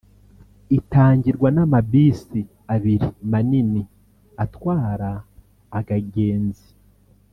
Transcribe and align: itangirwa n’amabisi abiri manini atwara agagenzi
itangirwa 0.77 1.47
n’amabisi 1.55 2.41
abiri 2.73 3.07
manini 3.31 3.81
atwara 4.43 5.11
agagenzi 5.79 6.67